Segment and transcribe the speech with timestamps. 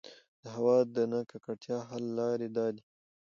[0.43, 2.83] د هـوا د نـه ککـړتيا حـل لـارې دا دي: